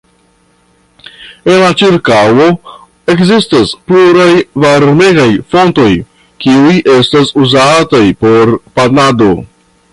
[1.51, 2.47] En la ĉirkaŭo
[3.15, 4.31] ekzistas pluraj
[4.65, 5.89] varmegaj fontoj,
[6.47, 9.33] kiuj estas uzataj por banado.